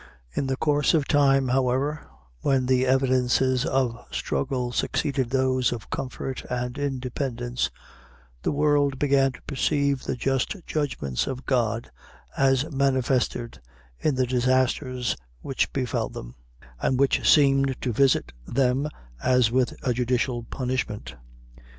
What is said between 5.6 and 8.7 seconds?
of comfort and independence, the